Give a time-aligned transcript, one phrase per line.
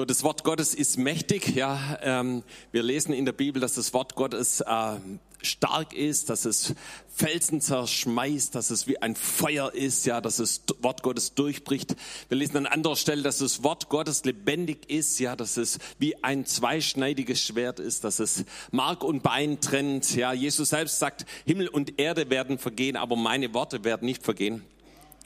[0.00, 1.54] So, das Wort Gottes ist mächtig.
[1.54, 2.42] Ja, ähm,
[2.72, 4.96] wir lesen in der Bibel, dass das Wort Gottes äh,
[5.42, 6.74] stark ist, dass es
[7.14, 11.96] Felsen zerschmeißt, dass es wie ein Feuer ist, ja, dass das Wort Gottes durchbricht.
[12.30, 16.24] Wir lesen an anderer Stelle, dass das Wort Gottes lebendig ist, ja, dass es wie
[16.24, 20.16] ein zweischneidiges Schwert ist, dass es Mark und Bein trennt.
[20.16, 24.64] Ja, Jesus selbst sagt, Himmel und Erde werden vergehen, aber meine Worte werden nicht vergehen.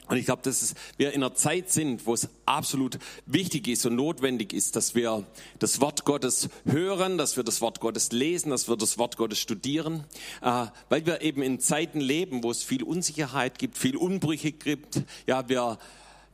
[0.07, 3.95] Und ich glaube, dass wir in einer Zeit sind, wo es absolut wichtig ist und
[3.95, 5.23] notwendig ist, dass wir
[5.59, 9.39] das Wort Gottes hören, dass wir das Wort Gottes lesen, dass wir das Wort Gottes
[9.39, 10.03] studieren,
[10.41, 15.01] äh, weil wir eben in Zeiten leben, wo es viel Unsicherheit gibt, viel Unbrüche gibt.
[15.25, 15.77] Ja, wir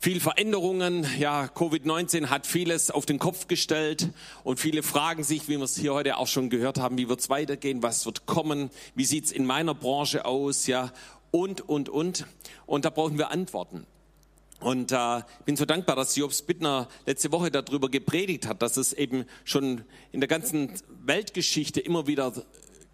[0.01, 1.05] viel Veränderungen.
[1.19, 4.09] Ja, Covid-19 hat vieles auf den Kopf gestellt
[4.43, 7.19] und viele fragen sich, wie wir es hier heute auch schon gehört haben, wie wird
[7.19, 10.91] es weitergehen, was wird kommen, wie sieht's in meiner Branche aus, ja,
[11.31, 12.25] und, und, und.
[12.65, 13.85] Und da brauchen wir Antworten.
[14.59, 18.93] Und äh, bin so dankbar, dass Jobs Bittner letzte Woche darüber gepredigt hat, dass es
[18.93, 20.71] eben schon in der ganzen
[21.03, 22.31] Weltgeschichte immer wieder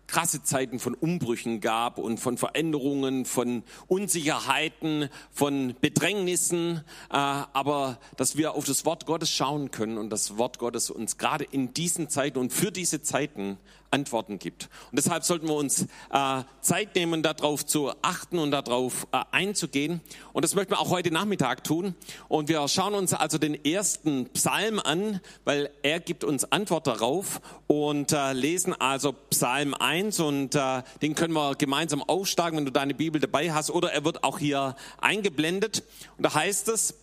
[0.08, 6.77] krasse Zeiten von Umbrüchen gab und von Veränderungen, von Unsicherheiten, von Bedrängnissen,
[7.09, 11.17] äh, aber dass wir auf das Wort Gottes schauen können und das Wort Gottes uns
[11.17, 13.58] gerade in diesen Zeiten und für diese Zeiten
[13.91, 14.69] Antworten gibt.
[14.91, 20.02] Und deshalb sollten wir uns äh, Zeit nehmen, darauf zu achten und darauf äh, einzugehen.
[20.33, 21.95] Und das möchten wir auch heute Nachmittag tun.
[22.27, 27.41] Und wir schauen uns also den ersten Psalm an, weil er gibt uns Antwort darauf
[27.67, 32.71] und äh, lesen also Psalm 1 und äh, den können wir gemeinsam aufschlagen, wenn du
[32.71, 35.83] deine Bibel dabei hast oder er wird auch hier eingeblendet.
[36.17, 36.95] Und da heißt es,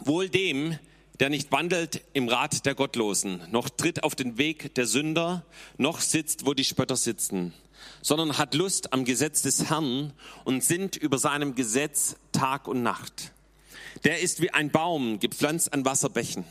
[0.00, 0.78] wohl dem,
[1.20, 5.44] der nicht wandelt im Rat der Gottlosen, noch tritt auf den Weg der Sünder,
[5.76, 7.52] noch sitzt, wo die Spötter sitzen,
[8.00, 10.12] sondern hat Lust am Gesetz des Herrn
[10.44, 13.32] und sinnt über seinem Gesetz Tag und Nacht.
[14.04, 16.44] Der ist wie ein Baum, gepflanzt an Wasserbächen,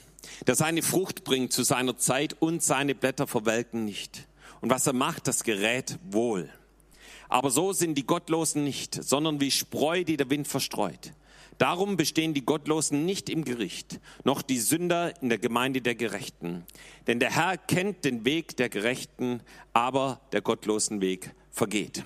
[0.47, 4.27] der seine Frucht bringt zu seiner Zeit und seine Blätter verwelken nicht.
[4.61, 6.49] Und was er macht, das gerät wohl.
[7.29, 11.13] Aber so sind die Gottlosen nicht, sondern wie Spreu, die der Wind verstreut.
[11.61, 16.65] Darum bestehen die Gottlosen nicht im Gericht, noch die Sünder in der Gemeinde der Gerechten.
[17.05, 22.03] Denn der Herr kennt den Weg der Gerechten, aber der gottlosen Weg vergeht.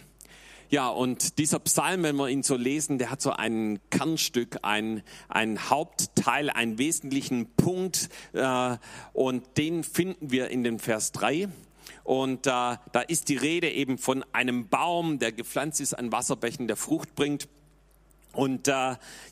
[0.70, 5.04] Ja, und dieser Psalm, wenn wir ihn so lesen, der hat so ein Kernstück, ein,
[5.30, 8.10] ein Hauptteil, einen wesentlichen Punkt.
[8.34, 8.76] Äh,
[9.14, 11.48] und den finden wir in dem Vers 3.
[12.04, 16.68] Und äh, da ist die Rede eben von einem Baum, der gepflanzt ist an Wasserbächen,
[16.68, 17.48] der Frucht bringt.
[18.36, 18.72] Und äh,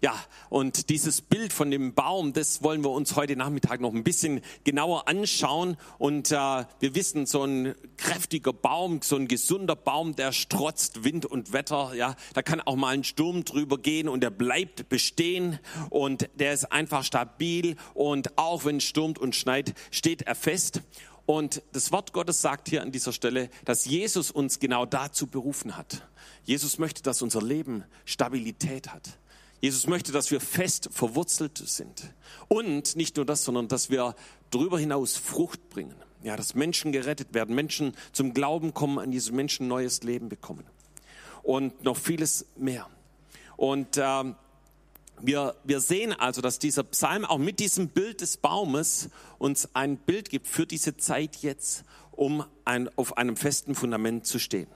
[0.01, 0.15] ja,
[0.49, 4.41] und dieses Bild von dem Baum, das wollen wir uns heute Nachmittag noch ein bisschen
[4.63, 5.77] genauer anschauen.
[5.97, 11.25] Und äh, wir wissen, so ein kräftiger Baum, so ein gesunder Baum, der strotzt Wind
[11.25, 11.93] und Wetter.
[11.95, 15.59] Ja, da kann auch mal ein Sturm drüber gehen und der bleibt bestehen
[15.89, 17.75] und der ist einfach stabil.
[17.93, 20.81] Und auch wenn es stürmt und schneit, steht er fest.
[21.25, 25.77] Und das Wort Gottes sagt hier an dieser Stelle, dass Jesus uns genau dazu berufen
[25.77, 26.05] hat.
[26.43, 29.17] Jesus möchte, dass unser Leben Stabilität hat.
[29.61, 32.13] Jesus möchte, dass wir fest verwurzelt sind.
[32.49, 34.15] Und nicht nur das, sondern dass wir
[34.51, 35.95] darüber hinaus Frucht bringen.
[36.21, 40.65] Ja, dass Menschen gerettet werden, Menschen zum Glauben kommen, an diese Menschen neues Leben bekommen.
[41.41, 42.87] Und noch vieles mehr.
[43.55, 44.33] Und äh,
[45.25, 49.97] wir, wir sehen also, dass dieser Psalm auch mit diesem Bild des Baumes uns ein
[49.97, 54.67] Bild gibt für diese Zeit jetzt, um ein, auf einem festen Fundament zu stehen.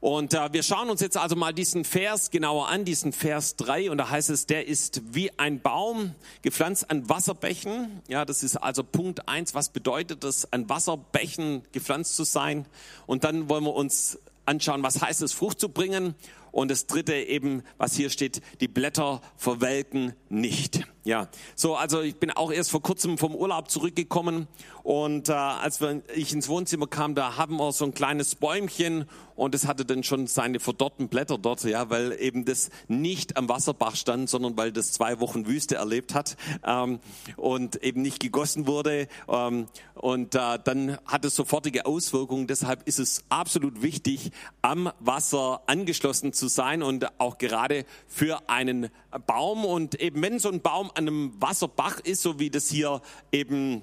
[0.00, 3.90] Und äh, wir schauen uns jetzt also mal diesen Vers genauer an, diesen Vers 3.
[3.90, 8.02] Und da heißt es, der ist wie ein Baum gepflanzt an Wasserbächen.
[8.08, 9.54] Ja, das ist also Punkt eins.
[9.54, 12.66] Was bedeutet es, an Wasserbächen gepflanzt zu sein?
[13.06, 16.16] Und dann wollen wir uns anschauen, was heißt es, Frucht zu bringen.
[16.52, 20.86] Und das dritte eben, was hier steht, die Blätter verwelken nicht.
[21.04, 24.46] Ja, so, also ich bin auch erst vor kurzem vom Urlaub zurückgekommen
[24.84, 29.06] und äh, als wir, ich ins Wohnzimmer kam, da haben wir so ein kleines Bäumchen
[29.34, 33.48] und es hatte dann schon seine verdorrten Blätter dort, ja, weil eben das nicht am
[33.48, 37.00] Wasserbach stand, sondern weil das zwei Wochen Wüste erlebt hat ähm,
[37.36, 42.46] und eben nicht gegossen wurde ähm, und äh, dann hat es sofortige Auswirkungen.
[42.46, 44.30] Deshalb ist es absolut wichtig,
[44.62, 48.88] am Wasser angeschlossen zu sein und auch gerade für einen
[49.26, 53.00] Baum und eben wenn so ein Baum an einem Wasserbach ist, so wie das hier
[53.30, 53.82] eben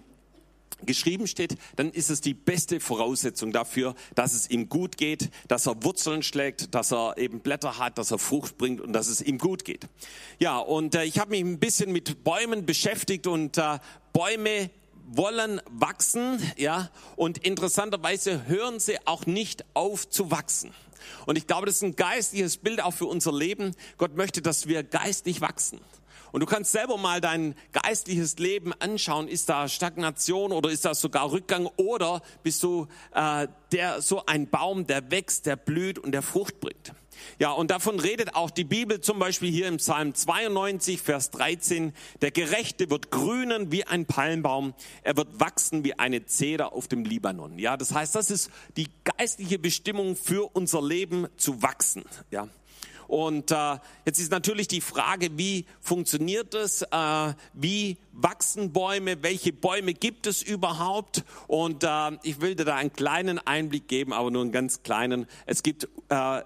[0.85, 5.67] geschrieben steht, dann ist es die beste Voraussetzung dafür, dass es ihm gut geht, dass
[5.67, 9.21] er Wurzeln schlägt, dass er eben Blätter hat, dass er Frucht bringt und dass es
[9.21, 9.88] ihm gut geht.
[10.39, 13.79] Ja, und äh, ich habe mich ein bisschen mit Bäumen beschäftigt und äh,
[14.13, 14.69] Bäume
[15.11, 20.71] wollen wachsen, ja, und interessanterweise hören sie auch nicht auf zu wachsen.
[21.25, 23.75] Und ich glaube, das ist ein geistliches Bild auch für unser Leben.
[23.97, 25.79] Gott möchte, dass wir geistlich wachsen.
[26.31, 29.27] Und du kannst selber mal dein geistliches Leben anschauen.
[29.27, 34.49] Ist da Stagnation oder ist da sogar Rückgang oder bist du äh, der so ein
[34.49, 36.93] Baum, der wächst, der blüht und der Frucht bringt?
[37.37, 41.93] Ja, und davon redet auch die Bibel zum Beispiel hier im Psalm 92, Vers 13.
[42.21, 44.73] Der Gerechte wird grünen wie ein Palmbaum.
[45.03, 47.59] Er wird wachsen wie eine Zeder auf dem Libanon.
[47.59, 52.03] Ja, das heißt, das ist die geistliche Bestimmung für unser Leben zu wachsen.
[52.31, 52.47] Ja.
[53.09, 56.83] Und äh, jetzt ist natürlich die Frage, wie funktioniert das?
[56.83, 59.23] Äh, wie wachsen Bäume?
[59.23, 61.23] Welche Bäume gibt es überhaupt?
[61.47, 65.25] Und äh, ich will dir da einen kleinen Einblick geben, aber nur einen ganz kleinen.
[65.47, 66.44] Es gibt äh,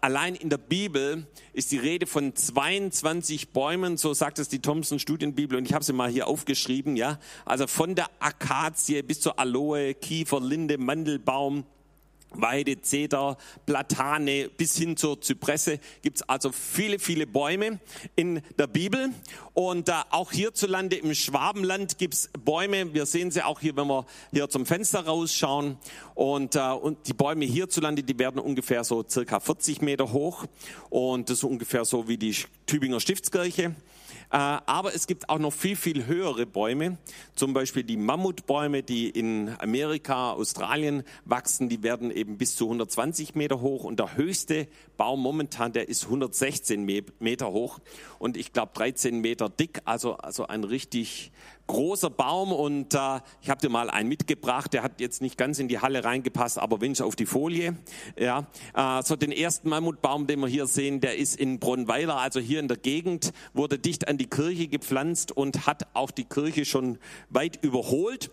[0.00, 4.98] allein in der Bibel ist die Rede von 22 Bäumen, so sagt es die Thomson
[4.98, 7.18] Studienbibel und ich habe sie mal hier aufgeschrieben, ja.
[7.44, 11.64] Also von der Akazie bis zur Aloe, Kiefer, Linde, Mandelbaum,
[12.30, 17.80] Weide, Zeder, Platane bis hin zur Zypresse gibt es also viele, viele Bäume
[18.14, 19.10] in der Bibel.
[19.54, 22.92] Und äh, auch hierzulande im Schwabenland gibt es Bäume.
[22.92, 25.78] Wir sehen sie auch hier, wenn wir hier zum Fenster rausschauen.
[26.14, 30.44] Und, äh, und die Bäume hierzulande, die werden ungefähr so circa 40 Meter hoch.
[30.90, 32.36] Und das ist ungefähr so wie die
[32.66, 33.74] Tübinger Stiftskirche.
[34.30, 36.98] Äh, aber es gibt auch noch viel, viel höhere Bäume.
[37.34, 43.34] Zum Beispiel die Mammutbäume, die in Amerika, Australien wachsen, die werden eben bis zu 120
[43.34, 43.84] Meter hoch.
[43.84, 46.84] Und der höchste Baum momentan, der ist 116
[47.18, 47.78] Meter hoch
[48.18, 49.80] und ich glaube 13 Meter dick.
[49.84, 51.30] Also, also ein richtig
[51.66, 55.58] großer Baum und äh, ich habe dir mal einen mitgebracht, der hat jetzt nicht ganz
[55.58, 57.76] in die Halle reingepasst, aber wenigstens auf die Folie.
[58.18, 62.40] Ja, äh, so den ersten Mammutbaum, den wir hier sehen, der ist in Bronnweiler, also
[62.40, 66.64] hier in der Gegend, wurde dicht an die Kirche gepflanzt und hat auch die Kirche
[66.64, 66.98] schon
[67.30, 68.30] weit überholt.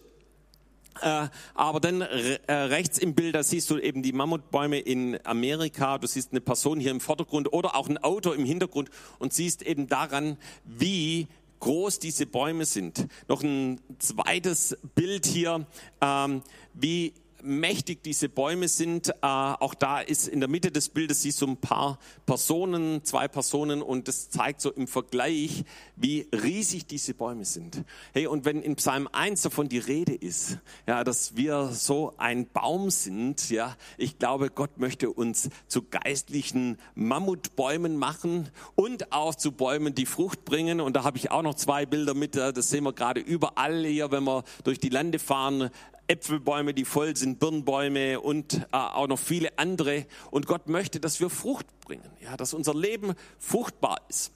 [1.02, 5.98] Äh, aber dann äh, rechts im Bild, da siehst du eben die Mammutbäume in Amerika.
[5.98, 8.90] Du siehst eine Person hier im Vordergrund oder auch ein Auto im Hintergrund
[9.20, 11.28] und siehst eben daran, wie
[11.64, 13.08] groß diese Bäume sind.
[13.30, 15.66] Noch ein zweites Bild hier,
[16.02, 16.42] ähm,
[16.74, 17.14] wie
[17.44, 19.10] mächtig diese Bäume sind.
[19.10, 23.28] Äh, auch da ist in der Mitte des Bildes siehst du ein paar Personen, zwei
[23.28, 25.64] Personen und das zeigt so im Vergleich,
[25.96, 27.84] wie riesig diese Bäume sind.
[28.14, 30.58] Hey, und wenn in Psalm 1 davon die Rede ist,
[30.88, 36.78] ja, dass wir so ein Baum sind, ja, ich glaube, Gott möchte uns zu geistlichen
[36.96, 40.82] Mammutbäumen machen und auch zu Bäumen, die Frucht bringen.
[40.82, 44.12] Und da habe ich auch noch zwei Bilder mit, das sehen wir gerade überall hier,
[44.12, 45.70] wenn wir durch die Lande fahren,
[46.08, 50.06] Äpfelbäume, die voll sind, Birnbäume und äh, auch noch viele andere.
[50.32, 54.32] Und Gott möchte, dass wir Frucht bringen, ja, dass unser Leben fruchtbar ist.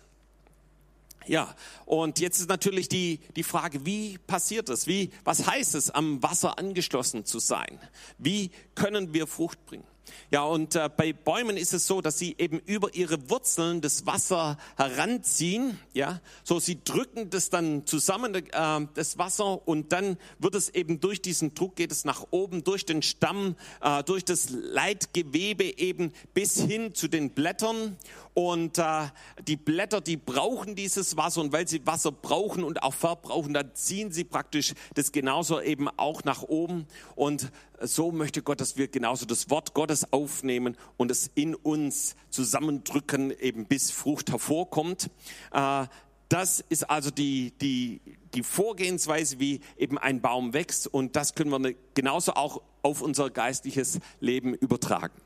[1.27, 1.53] Ja,
[1.85, 4.87] und jetzt ist natürlich die, die Frage, wie passiert das?
[4.87, 7.79] Wie, was heißt es, am Wasser angeschlossen zu sein?
[8.17, 9.83] Wie können wir Frucht bringen?
[10.31, 14.06] Ja, und äh, bei Bäumen ist es so, dass sie eben über ihre Wurzeln das
[14.06, 15.80] Wasser heranziehen.
[15.94, 21.00] Ja, so sie drücken das dann zusammen, äh, das Wasser, und dann wird es eben
[21.00, 26.12] durch diesen Druck geht es nach oben, durch den Stamm, äh, durch das Leitgewebe eben
[26.33, 27.98] bis hin zu den Blättern.
[28.33, 29.07] Und äh,
[29.48, 33.74] die Blätter, die brauchen dieses Wasser und weil sie Wasser brauchen und auch verbrauchen, dann
[33.74, 36.86] ziehen sie praktisch das genauso eben auch nach oben.
[37.15, 37.51] Und
[37.81, 43.31] so möchte Gott, dass wir genauso das Wort Gottes aufnehmen und es in uns zusammendrücken,
[43.39, 45.09] eben bis Frucht hervorkommt.
[45.51, 45.85] Äh,
[46.30, 48.01] das ist also die, die,
[48.33, 53.30] die Vorgehensweise, wie eben ein Baum wächst und das können wir genauso auch auf unser
[53.30, 55.21] geistliches Leben übertragen.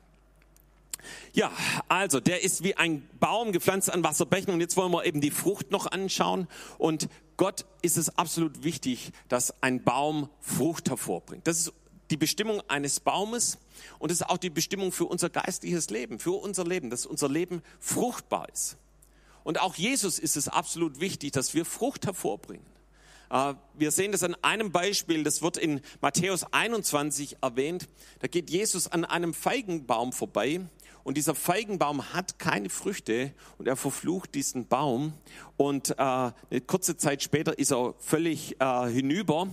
[1.32, 1.50] Ja,
[1.88, 5.32] also der ist wie ein Baum gepflanzt an Wasserbächen und jetzt wollen wir eben die
[5.32, 6.46] Frucht noch anschauen
[6.78, 11.46] und Gott ist es absolut wichtig, dass ein Baum Frucht hervorbringt.
[11.48, 11.72] Das ist
[12.12, 13.56] die Bestimmung eines Baumes
[13.98, 17.28] und das ist auch die Bestimmung für unser geistliches Leben, für unser Leben, dass unser
[17.28, 18.76] Leben fruchtbar ist.
[19.44, 22.66] Und auch Jesus ist es absolut wichtig, dass wir Frucht hervorbringen.
[23.30, 27.88] Äh, wir sehen das an einem Beispiel, das wird in Matthäus 21 erwähnt.
[28.20, 30.60] Da geht Jesus an einem Feigenbaum vorbei
[31.04, 35.12] und dieser Feigenbaum hat keine Früchte und er verflucht diesen Baum
[35.56, 36.34] und äh, eine
[36.66, 39.48] kurze Zeit später ist er völlig äh, hinüber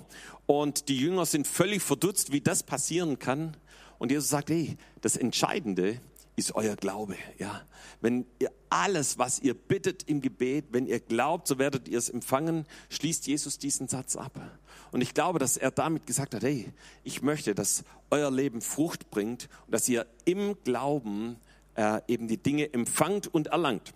[0.46, 3.56] und die Jünger sind völlig verdutzt, wie das passieren kann.
[4.00, 6.00] Und Jesus sagt, hey, das Entscheidende
[6.36, 7.16] ist euer Glaube.
[7.38, 7.62] Ja,
[8.02, 12.10] wenn ihr alles, was ihr bittet im Gebet, wenn ihr glaubt, so werdet ihr es
[12.10, 14.60] empfangen, schließt Jesus diesen Satz ab.
[14.92, 16.72] Und ich glaube, dass er damit gesagt hat, hey,
[17.04, 21.38] ich möchte, dass euer Leben Frucht bringt und dass ihr im Glauben
[21.76, 23.94] äh, eben die Dinge empfangt und erlangt.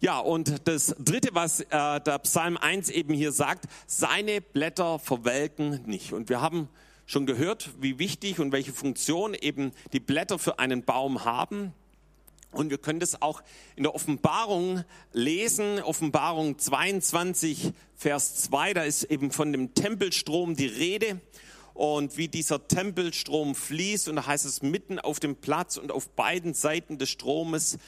[0.00, 5.82] Ja, und das Dritte, was äh, der Psalm 1 eben hier sagt, seine Blätter verwelken
[5.86, 6.12] nicht.
[6.12, 6.68] Und wir haben
[7.06, 11.72] schon gehört, wie wichtig und welche Funktion eben die Blätter für einen Baum haben.
[12.52, 13.42] Und wir können das auch
[13.76, 20.66] in der Offenbarung lesen, Offenbarung 22, Vers 2, da ist eben von dem Tempelstrom die
[20.66, 21.20] Rede
[21.74, 26.10] und wie dieser Tempelstrom fließt und da heißt es mitten auf dem Platz und auf
[26.10, 27.78] beiden Seiten des Stromes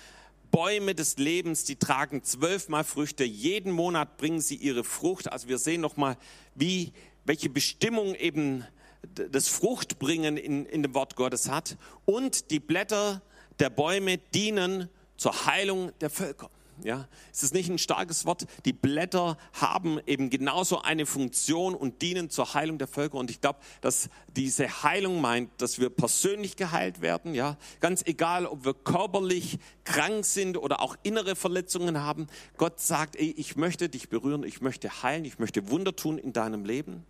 [0.55, 3.25] Bäume des Lebens, die tragen zwölfmal Früchte.
[3.25, 5.33] Jeden Monat bringen sie ihre Frucht.
[5.33, 6.17] Also wir sehen nochmal,
[6.55, 6.93] wie,
[7.25, 8.65] welche Bestimmung eben
[9.13, 11.77] das Fruchtbringen in, in dem Wort Gottes hat.
[12.05, 13.21] Und die Blätter
[13.59, 16.51] der Bäume dienen zur Heilung der Völker.
[16.83, 18.47] Ja, ist es nicht ein starkes Wort?
[18.65, 23.17] Die Blätter haben eben genauso eine Funktion und dienen zur Heilung der Völker.
[23.17, 27.35] Und ich glaube, dass diese Heilung meint, dass wir persönlich geheilt werden.
[27.35, 32.27] Ja, ganz egal, ob wir körperlich krank sind oder auch innere Verletzungen haben.
[32.57, 36.33] Gott sagt, ey, ich möchte dich berühren, ich möchte heilen, ich möchte Wunder tun in
[36.33, 37.07] deinem Leben.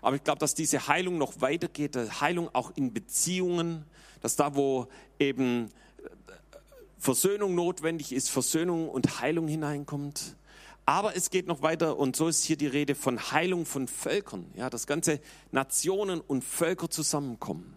[0.00, 3.84] Aber ich glaube, dass diese Heilung noch weitergeht, Heilung auch in Beziehungen,
[4.20, 4.86] dass da, wo
[5.18, 5.70] eben
[6.98, 10.36] Versöhnung notwendig ist, Versöhnung und Heilung hineinkommt.
[10.84, 14.46] Aber es geht noch weiter und so ist hier die Rede von Heilung von Völkern,
[14.56, 15.20] ja, dass ganze
[15.52, 17.74] Nationen und Völker zusammenkommen.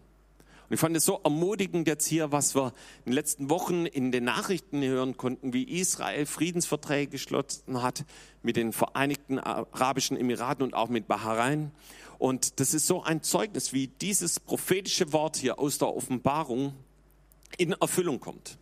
[0.69, 2.67] Und ich fand es so ermutigend jetzt hier, was wir
[3.03, 8.05] in den letzten Wochen in den Nachrichten hören konnten, wie Israel Friedensverträge geschlossen hat
[8.41, 11.71] mit den Vereinigten Arabischen Emiraten und auch mit Bahrain.
[12.17, 16.73] Und das ist so ein Zeugnis, wie dieses prophetische Wort hier aus der Offenbarung
[17.57, 18.57] in Erfüllung kommt.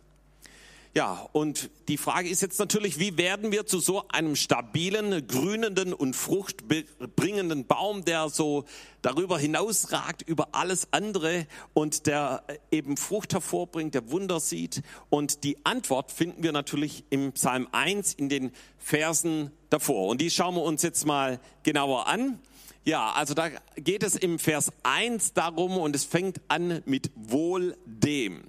[0.92, 5.94] Ja, und die Frage ist jetzt natürlich, wie werden wir zu so einem stabilen, grünenden
[5.94, 8.64] und fruchtbringenden Baum, der so
[9.00, 12.42] darüber hinausragt, über alles andere und der
[12.72, 14.82] eben Frucht hervorbringt, der Wunder sieht.
[15.10, 20.08] Und die Antwort finden wir natürlich im Psalm 1 in den Versen davor.
[20.08, 22.40] Und die schauen wir uns jetzt mal genauer an.
[22.84, 27.76] Ja, also da geht es im Vers 1 darum und es fängt an mit wohl
[27.84, 28.42] dem.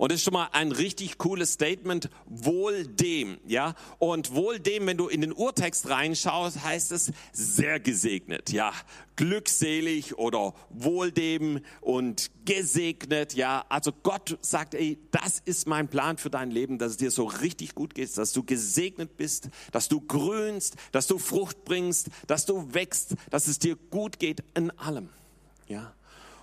[0.00, 2.08] Und das ist schon mal ein richtig cooles Statement.
[2.24, 3.74] Wohl dem, ja.
[3.98, 8.72] Und wohl dem, wenn du in den Urtext reinschaust, heißt es sehr gesegnet, ja.
[9.16, 13.66] Glückselig oder wohl dem und gesegnet, ja.
[13.68, 17.26] Also Gott sagt, ey, das ist mein Plan für dein Leben, dass es dir so
[17.26, 22.46] richtig gut geht, dass du gesegnet bist, dass du grünst, dass du Frucht bringst, dass
[22.46, 25.10] du wächst, dass es dir gut geht in allem,
[25.68, 25.92] ja.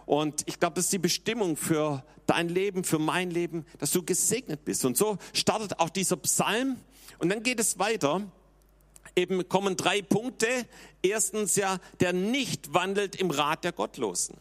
[0.07, 4.01] Und ich glaube, das ist die Bestimmung für dein Leben, für mein Leben, dass du
[4.01, 4.85] gesegnet bist.
[4.85, 6.77] Und so startet auch dieser Psalm.
[7.19, 8.21] Und dann geht es weiter.
[9.17, 10.47] Eben kommen drei Punkte.
[11.03, 14.37] Erstens ja, der nicht wandelt im Rat der Gottlosen.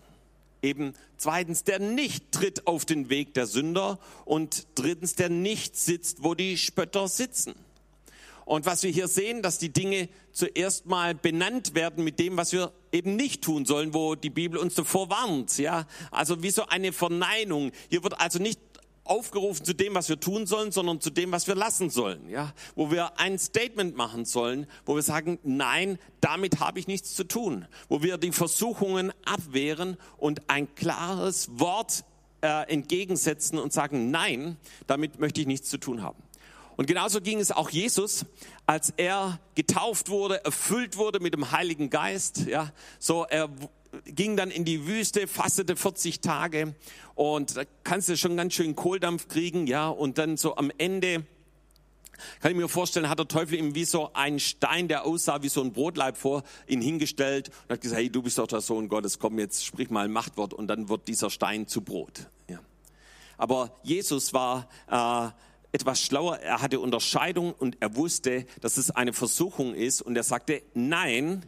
[0.63, 3.99] Eben zweitens, der nicht tritt auf den Weg der Sünder.
[4.25, 7.57] Und drittens, der nicht sitzt, wo die Spötter sitzen.
[8.45, 12.53] Und was wir hier sehen, dass die Dinge zuerst mal benannt werden mit dem, was
[12.53, 15.87] wir eben nicht tun sollen, wo die Bibel uns davor warnt, ja.
[16.11, 17.73] Also wie so eine Verneinung.
[17.91, 18.61] Hier wird also nicht
[19.05, 22.53] aufgerufen zu dem, was wir tun sollen, sondern zu dem, was wir lassen sollen, ja.
[22.75, 27.25] Wo wir ein Statement machen sollen, wo wir sagen, nein, damit habe ich nichts zu
[27.25, 27.67] tun.
[27.89, 32.05] Wo wir die Versuchungen abwehren und ein klares Wort
[32.43, 36.23] äh, entgegensetzen und sagen, nein, damit möchte ich nichts zu tun haben.
[36.77, 38.27] Und genauso ging es auch Jesus,
[38.67, 42.47] als er getauft wurde, erfüllt wurde mit dem Heiligen Geist.
[42.47, 43.49] Ja, so er
[44.05, 46.75] ging dann in die Wüste, fastete 40 Tage
[47.15, 51.25] und da kannst du schon ganz schön Kohldampf kriegen, ja, und dann so am Ende
[52.41, 55.49] kann ich mir vorstellen, hat der Teufel ihm wie so einen Stein, der aussah wie
[55.49, 58.89] so ein Brotleib vor ihn hingestellt und hat gesagt, hey, du bist doch der Sohn
[58.89, 62.29] Gottes, komm jetzt, sprich mal ein Machtwort und dann wird dieser Stein zu Brot.
[62.49, 62.61] Ja.
[63.37, 65.31] Aber Jesus war äh,
[65.77, 66.39] etwas schlauer.
[66.39, 70.01] Er hatte Unterscheidung und er wusste, dass es eine Versuchung ist.
[70.01, 71.45] Und er sagte, nein,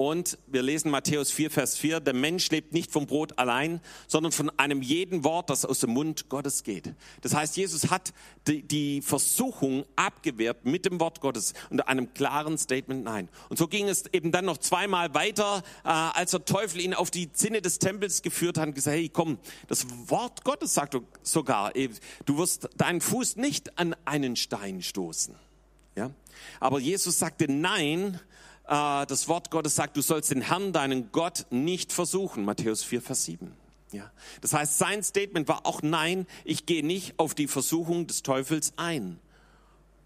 [0.00, 4.32] und wir lesen Matthäus 4, Vers 4, der Mensch lebt nicht vom Brot allein, sondern
[4.32, 6.94] von einem jeden Wort, das aus dem Mund Gottes geht.
[7.20, 8.14] Das heißt, Jesus hat
[8.46, 13.28] die, die Versuchung abgewehrt mit dem Wort Gottes und einem klaren Statement Nein.
[13.50, 17.10] Und so ging es eben dann noch zweimal weiter, äh, als der Teufel ihn auf
[17.10, 19.36] die Zinne des Tempels geführt hat und gesagt, hey komm,
[19.68, 21.74] das Wort Gottes sagt sogar,
[22.24, 25.34] du wirst deinen Fuß nicht an einen Stein stoßen.
[25.94, 26.10] Ja?
[26.58, 28.29] Aber Jesus sagte Nein, äh,
[28.70, 32.44] das Wort Gottes sagt, du sollst den Herrn, deinen Gott, nicht versuchen.
[32.44, 33.52] Matthäus 4, Vers 7.
[33.90, 34.12] Ja.
[34.42, 38.74] Das heißt, sein Statement war auch nein, ich gehe nicht auf die Versuchung des Teufels
[38.76, 39.18] ein.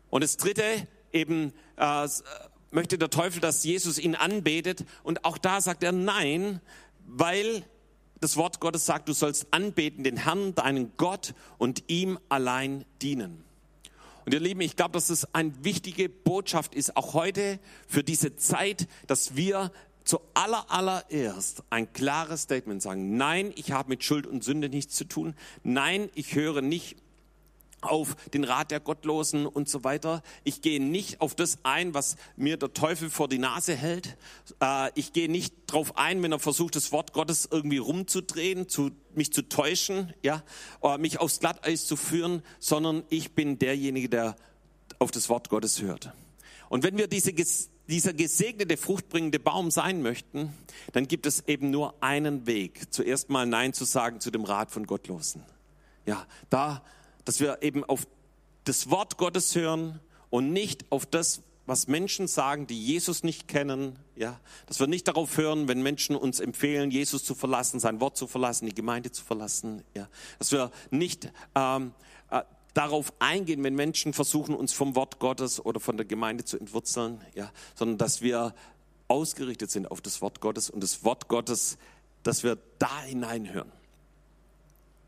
[0.09, 0.63] Und das dritte,
[1.13, 2.09] eben äh,
[2.71, 4.87] möchte der Teufel, dass Jesus ihn anbetet.
[5.03, 6.63] Und auch da sagt er nein,
[7.07, 7.65] weil
[8.21, 13.45] das Wort Gottes sagt, du sollst anbeten den Herrn, deinen Gott und ihm allein dienen.
[14.25, 18.37] Und ihr Lieben, ich glaube, dass es eine wichtige Botschaft ist, auch heute für diese
[18.37, 19.71] Zeit, dass wir
[20.05, 23.17] zu aller, allererst ein klares Statement sagen.
[23.17, 25.35] Nein, ich habe mit Schuld und Sünde nichts zu tun.
[25.63, 26.97] Nein, ich höre nicht
[27.85, 30.23] auf den Rat der Gottlosen und so weiter.
[30.43, 34.17] Ich gehe nicht auf das ein, was mir der Teufel vor die Nase hält.
[34.61, 38.91] Äh, ich gehe nicht drauf ein, wenn er versucht, das Wort Gottes irgendwie rumzudrehen, zu,
[39.15, 40.43] mich zu täuschen, ja,
[40.81, 44.37] oder mich aufs Glatteis zu führen, sondern ich bin derjenige, der
[44.99, 46.13] auf das Wort Gottes hört.
[46.69, 47.33] Und wenn wir diese,
[47.89, 50.53] dieser gesegnete, fruchtbringende Baum sein möchten,
[50.93, 52.93] dann gibt es eben nur einen Weg.
[52.93, 55.43] Zuerst mal Nein zu sagen zu dem Rat von Gottlosen.
[56.07, 56.83] Ja, da
[57.25, 58.07] dass wir eben auf
[58.65, 60.01] das Wort Gottes hören
[60.31, 65.09] und nicht auf das, was Menschen sagen, die Jesus nicht kennen, ja, dass wir nicht
[65.09, 69.11] darauf hören, wenn Menschen uns empfehlen, Jesus zu verlassen, sein Wort zu verlassen, die Gemeinde
[69.13, 71.93] zu verlassen, ja, dass wir nicht ähm,
[72.31, 72.43] äh,
[72.75, 77.21] darauf eingehen, wenn Menschen versuchen, uns vom Wort Gottes oder von der Gemeinde zu entwurzeln,
[77.35, 78.55] ja, sondern dass wir
[79.09, 81.79] ausgerichtet sind auf das Wort Gottes und das Wort Gottes,
[82.23, 83.71] dass wir da hineinhören.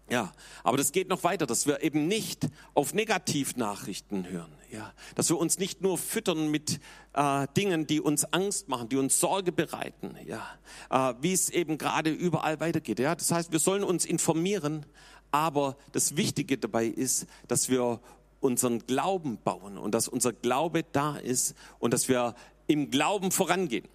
[0.09, 0.33] Ja,
[0.63, 4.53] aber das geht noch weiter, dass wir eben nicht auf Negativnachrichten hören.
[4.71, 6.81] Ja, dass wir uns nicht nur füttern mit
[7.13, 10.17] äh, Dingen, die uns Angst machen, die uns Sorge bereiten.
[10.27, 10.47] Ja,
[10.91, 12.99] äh, wie es eben gerade überall weitergeht.
[12.99, 14.87] Ja, das heißt, wir sollen uns informieren,
[15.31, 18.01] aber das Wichtige dabei ist, dass wir
[18.41, 22.35] unseren Glauben bauen und dass unser Glaube da ist und dass wir
[22.67, 23.89] im Glauben vorangehen.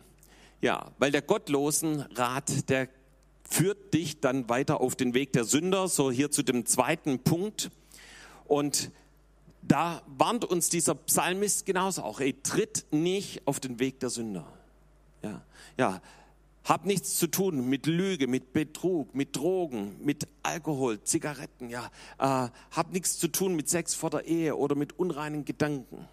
[0.61, 2.87] Ja, weil der gottlosen Rat, der
[3.51, 7.69] führt dich dann weiter auf den Weg der Sünder, so hier zu dem zweiten Punkt.
[8.47, 8.91] Und
[9.61, 14.45] da warnt uns dieser Psalmist genauso auch, ey, tritt nicht auf den Weg der Sünder.
[15.23, 15.41] Ja,
[15.77, 16.01] ja,
[16.63, 21.85] hab nichts zu tun mit Lüge, mit Betrug, mit Drogen, mit Alkohol, Zigaretten, ja.
[22.17, 26.07] Äh, hab nichts zu tun mit Sex vor der Ehe oder mit unreinen Gedanken.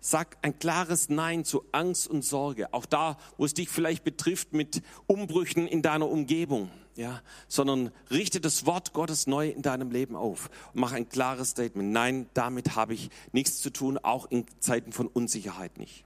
[0.00, 2.72] Sag ein klares Nein zu Angst und Sorge.
[2.72, 6.70] Auch da, wo es dich vielleicht betrifft mit Umbrüchen in deiner Umgebung.
[6.96, 11.50] Ja, sondern richte das Wort Gottes neu in deinem Leben auf und mach ein klares
[11.50, 11.92] Statement.
[11.92, 16.04] Nein, damit habe ich nichts zu tun, auch in Zeiten von Unsicherheit nicht.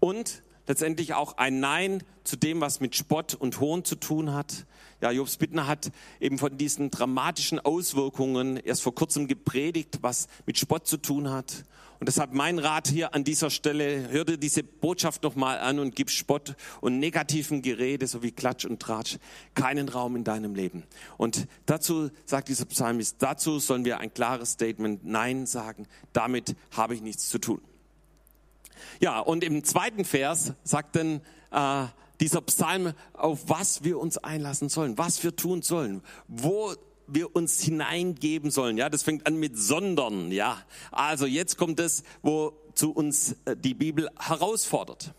[0.00, 4.66] Und letztendlich auch ein Nein zu dem, was mit Spott und Hohn zu tun hat.
[5.00, 10.58] Ja, Jobs Bittner hat eben von diesen dramatischen Auswirkungen erst vor kurzem gepredigt, was mit
[10.58, 11.64] Spott zu tun hat.
[11.98, 15.96] Und deshalb mein Rat hier an dieser Stelle, hör dir diese Botschaft nochmal an und
[15.96, 19.18] gib Spott und negativen Gerede sowie Klatsch und Tratsch
[19.54, 20.84] keinen Raum in deinem Leben.
[21.16, 25.86] Und dazu sagt dieser Psalmist, dazu sollen wir ein klares Statement Nein sagen.
[26.12, 27.60] Damit habe ich nichts zu tun.
[29.00, 31.86] Ja, und im zweiten Vers sagt dann äh,
[32.20, 36.74] dieser Psalm, auf was wir uns einlassen sollen, was wir tun sollen, wo
[37.06, 38.76] wir uns hineingeben sollen.
[38.76, 40.32] Ja, das fängt an mit sondern.
[40.32, 45.14] Ja, also jetzt kommt es, wo zu uns äh, die Bibel herausfordert.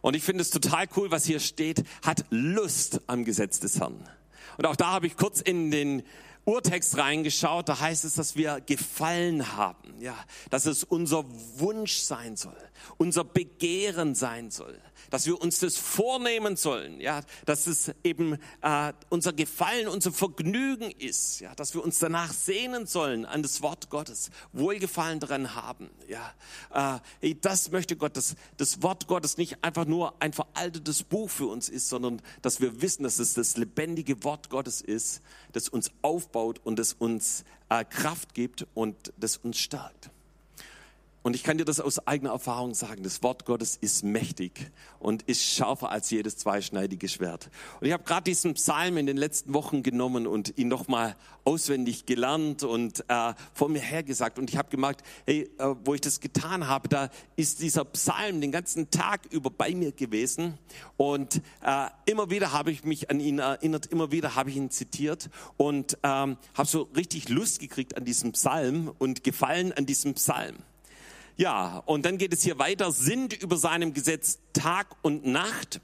[0.00, 4.08] Und ich finde es total cool, was hier steht, hat Lust am Gesetz des Herrn.
[4.56, 6.02] Und auch da habe ich kurz in den
[6.46, 10.16] Urtext reingeschaut, da heißt es, dass wir gefallen haben, ja,
[10.48, 11.24] dass es unser
[11.58, 12.56] Wunsch sein soll,
[12.96, 18.92] unser Begehren sein soll dass wir uns das vornehmen sollen, ja, dass es eben äh,
[19.08, 23.90] unser Gefallen, unser Vergnügen ist, ja, dass wir uns danach sehnen sollen an das Wort
[23.90, 27.00] Gottes, Wohlgefallen daran haben, ja.
[27.20, 31.46] Äh, das möchte Gott, dass das Wort Gottes nicht einfach nur ein veraltetes Buch für
[31.46, 35.90] uns ist, sondern dass wir wissen, dass es das lebendige Wort Gottes ist, das uns
[36.02, 40.10] aufbaut und das uns äh, Kraft gibt und das uns stärkt.
[41.22, 45.22] Und ich kann dir das aus eigener Erfahrung sagen, das Wort Gottes ist mächtig und
[45.24, 47.50] ist schärfer als jedes zweischneidige Schwert.
[47.78, 52.06] Und ich habe gerade diesen Psalm in den letzten Wochen genommen und ihn nochmal auswendig
[52.06, 54.38] gelernt und äh, vor mir hergesagt.
[54.38, 58.40] Und ich habe gemerkt, hey, äh, wo ich das getan habe, da ist dieser Psalm
[58.40, 60.58] den ganzen Tag über bei mir gewesen.
[60.96, 64.70] Und äh, immer wieder habe ich mich an ihn erinnert, immer wieder habe ich ihn
[64.70, 65.28] zitiert
[65.58, 70.56] und ähm, habe so richtig Lust gekriegt an diesem Psalm und Gefallen an diesem Psalm.
[71.36, 75.80] Ja, und dann geht es hier weiter, sind über seinem Gesetz Tag und Nacht.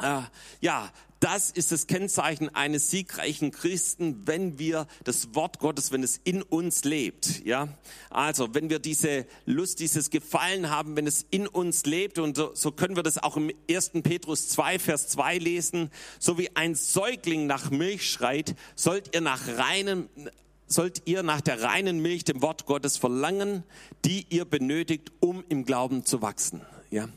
[0.00, 0.22] Äh,
[0.60, 6.18] ja, das ist das Kennzeichen eines siegreichen Christen, wenn wir das Wort Gottes, wenn es
[6.24, 7.44] in uns lebt.
[7.44, 7.68] Ja,
[8.08, 12.54] also wenn wir diese Lust, dieses Gefallen haben, wenn es in uns lebt und so,
[12.54, 13.90] so können wir das auch im 1.
[14.02, 15.90] Petrus 2, Vers 2 lesen.
[16.18, 20.08] So wie ein Säugling nach Milch schreit, sollt ihr nach reinem
[20.70, 23.64] sollt ihr nach der reinen Milch, dem Wort Gottes verlangen,
[24.04, 26.62] die ihr benötigt, um im Glauben zu wachsen.
[26.90, 27.08] Ja.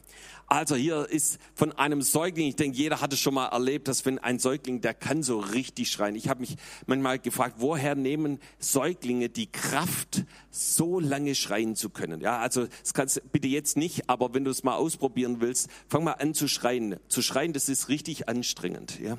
[0.48, 4.06] Also hier ist von einem Säugling, ich denke, jeder hat es schon mal erlebt, dass
[4.06, 6.16] wenn ein Säugling, der kann so richtig schreien.
[6.16, 12.22] Ich habe mich manchmal gefragt, woher nehmen Säuglinge die Kraft, so lange schreien zu können?
[12.22, 15.70] Ja, also das kannst du bitte jetzt nicht, aber wenn du es mal ausprobieren willst,
[15.88, 16.98] fang mal an zu schreien.
[17.08, 19.00] Zu schreien, das ist richtig anstrengend.
[19.00, 19.18] Ja,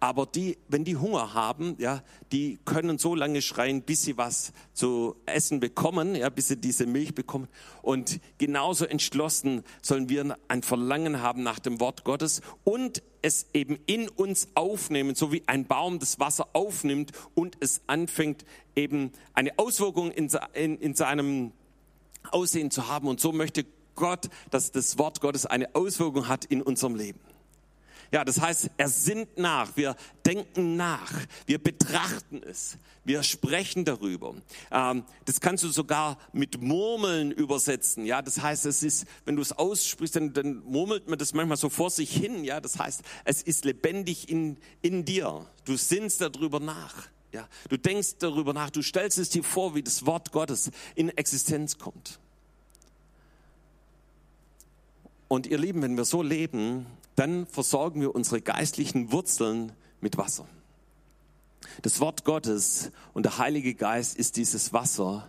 [0.00, 4.52] aber die, wenn die Hunger haben, ja, die können so lange schreien, bis sie was
[4.72, 7.48] zu essen bekommen, ja, bis sie diese Milch bekommen.
[7.82, 13.78] Und genauso entschlossen sollen wir ein Verlangen haben nach dem Wort Gottes und es eben
[13.84, 19.58] in uns aufnehmen, so wie ein Baum das Wasser aufnimmt und es anfängt eben eine
[19.58, 21.52] Auswirkung in, in, in seinem
[22.30, 23.06] Aussehen zu haben.
[23.06, 27.20] Und so möchte Gott, dass das Wort Gottes eine Auswirkung hat in unserem Leben.
[28.12, 29.94] Ja, das heißt, er sinnt nach, wir
[30.26, 31.12] denken nach,
[31.46, 34.34] wir betrachten es, wir sprechen darüber.
[34.72, 38.04] Ähm, das kannst du sogar mit Murmeln übersetzen.
[38.06, 41.56] Ja, das heißt, es ist, wenn du es aussprichst, dann, dann murmelt man das manchmal
[41.56, 42.42] so vor sich hin.
[42.42, 45.46] Ja, das heißt, es ist lebendig in, in dir.
[45.64, 47.08] Du sinnst darüber nach.
[47.32, 51.10] Ja, du denkst darüber nach, du stellst es dir vor, wie das Wort Gottes in
[51.10, 52.18] Existenz kommt.
[55.30, 60.44] Und ihr Lieben, wenn wir so leben, dann versorgen wir unsere geistlichen Wurzeln mit Wasser.
[61.82, 65.28] Das Wort Gottes und der Heilige Geist ist dieses Wasser.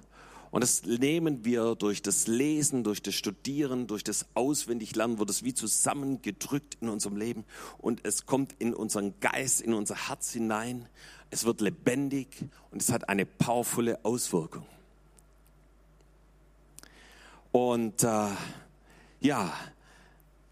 [0.50, 5.44] Und das nehmen wir durch das Lesen, durch das Studieren, durch das Auswendiglernen, wird es
[5.44, 7.46] wie zusammengedrückt in unserem Leben.
[7.78, 10.90] Und es kommt in unseren Geist, in unser Herz hinein.
[11.30, 14.66] Es wird lebendig und es hat eine powervolle Auswirkung.
[17.52, 18.30] Und äh,
[19.20, 19.54] ja,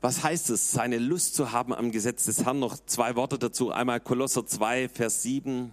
[0.01, 2.59] was heißt es, seine Lust zu haben am Gesetz des Herrn?
[2.59, 3.71] Noch zwei Worte dazu.
[3.71, 5.71] Einmal Kolosser 2, Vers 7.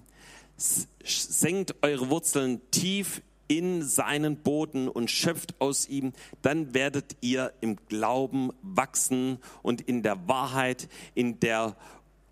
[0.56, 6.12] Senkt eure Wurzeln tief in seinen Boden und schöpft aus ihm,
[6.42, 11.76] dann werdet ihr im Glauben wachsen und in der Wahrheit, in der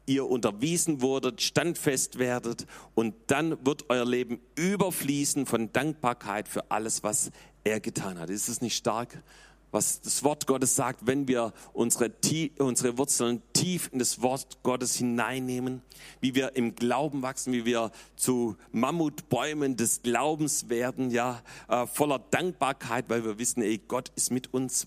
[0.07, 7.03] ihr unterwiesen wurdet, standfest werdet und dann wird euer Leben überfließen von Dankbarkeit für alles,
[7.03, 7.31] was
[7.63, 8.29] er getan hat.
[8.29, 9.23] Ist es nicht stark?
[9.75, 12.13] Was das Wort Gottes sagt, wenn wir unsere,
[12.59, 15.83] unsere Wurzeln tief in das Wort Gottes hineinnehmen,
[16.21, 22.21] wie wir im Glauben wachsen, wie wir zu Mammutbäumen des Glaubens werden, ja, äh, voller
[22.21, 24.87] Dankbarkeit, weil wir wissen, ey, Gott ist mit uns.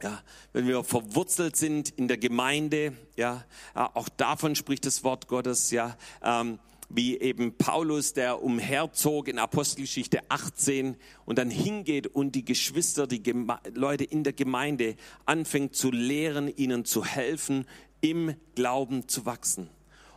[0.00, 5.72] Ja, wenn wir verwurzelt sind in der Gemeinde, ja, auch davon spricht das Wort Gottes,
[5.72, 12.44] ja, ähm, wie eben Paulus, der umherzog in Apostelgeschichte 18 und dann hingeht und die
[12.44, 17.66] Geschwister, die Geme Leute in der Gemeinde anfängt zu lehren, ihnen zu helfen,
[18.00, 19.68] im Glauben zu wachsen.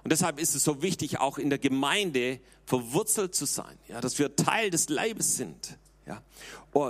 [0.04, 4.20] Und deshalb ist es so wichtig, auch in der Gemeinde verwurzelt zu sein, ja, dass
[4.20, 5.78] wir Teil des Leibes sind.
[6.06, 6.24] Ja.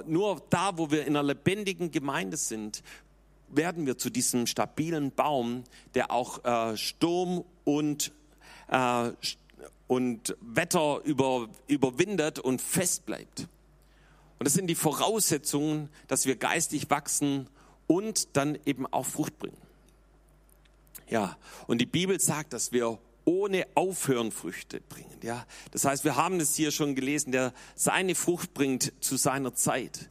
[0.06, 2.84] Nur da, wo wir in einer lebendigen Gemeinde sind,
[3.50, 5.64] werden wir zu diesem stabilen Baum,
[5.96, 8.12] der auch äh, Sturm und
[8.70, 9.12] äh,
[9.90, 13.48] und Wetter über, überwindet und fest bleibt.
[14.38, 17.50] Und das sind die Voraussetzungen, dass wir geistig wachsen
[17.88, 19.58] und dann eben auch Frucht bringen.
[21.10, 25.18] Ja, und die Bibel sagt, dass wir ohne Aufhören Früchte bringen.
[25.24, 29.56] Ja, das heißt, wir haben es hier schon gelesen, der seine Frucht bringt zu seiner
[29.56, 30.08] Zeit.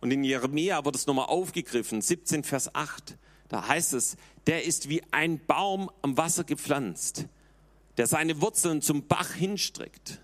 [0.00, 3.18] Und in Jeremia wird es nochmal aufgegriffen, 17 Vers 8.
[3.48, 7.26] Da heißt es, der ist wie ein Baum am Wasser gepflanzt,
[7.96, 10.20] der seine Wurzeln zum Bach hinstreckt.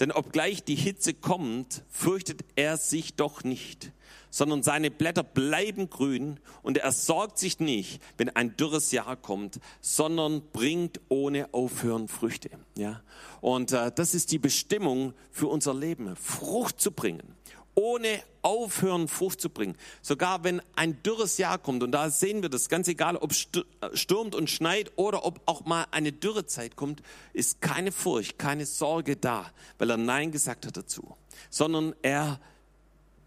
[0.00, 3.90] Denn obgleich die Hitze kommt, fürchtet er sich doch nicht,
[4.30, 9.58] sondern seine Blätter bleiben grün und er sorgt sich nicht, wenn ein dürres Jahr kommt,
[9.80, 12.50] sondern bringt ohne Aufhören Früchte.
[12.76, 13.02] Ja?
[13.40, 17.37] Und äh, das ist die Bestimmung für unser Leben, Frucht zu bringen
[17.78, 19.76] ohne aufhören Frucht zu bringen.
[20.02, 24.34] Sogar wenn ein dürres Jahr kommt, und da sehen wir das, ganz egal, ob stürmt
[24.34, 27.02] und schneit oder ob auch mal eine Dürrezeit kommt,
[27.34, 31.16] ist keine Furcht, keine Sorge da, weil er Nein gesagt hat dazu,
[31.50, 32.40] sondern er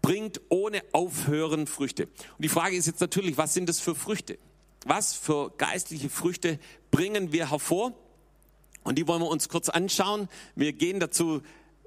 [0.02, 2.04] bringt ohne Aufhören Früchte.
[2.04, 4.36] Und die Frage ist jetzt natürlich, was sind das für Früchte?
[4.84, 6.58] Was für geistliche Früchte
[6.90, 7.94] bringen wir hervor?
[8.84, 10.28] Und die wollen wir uns kurz anschauen.
[10.56, 11.40] Wir gehen dazu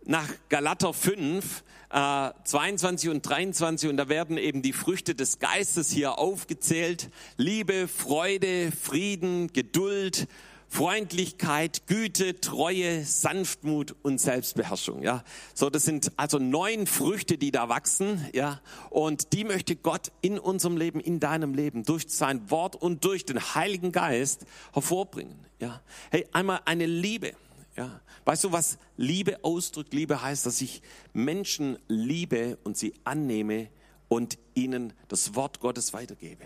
[0.05, 5.91] nach Galater 5, äh, 22 und 23 und da werden eben die Früchte des Geistes
[5.91, 7.09] hier aufgezählt.
[7.37, 10.27] Liebe, Freude, Frieden, Geduld,
[10.67, 15.03] Freundlichkeit, Güte, Treue, Sanftmut und Selbstbeherrschung.
[15.03, 18.25] Ja, so das sind also neun Früchte, die da wachsen.
[18.33, 23.05] Ja, und die möchte Gott in unserem Leben, in deinem Leben durch sein Wort und
[23.05, 25.39] durch den Heiligen Geist hervorbringen.
[25.59, 27.33] Ja, hey, einmal eine Liebe.
[27.75, 28.01] Ja.
[28.23, 29.93] Weißt du, was Liebe ausdrückt?
[29.93, 30.81] Liebe heißt, dass ich
[31.13, 33.69] Menschen liebe und sie annehme
[34.07, 36.45] und ihnen das Wort Gottes weitergebe.